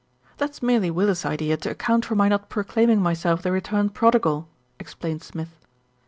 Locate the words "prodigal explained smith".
3.93-5.55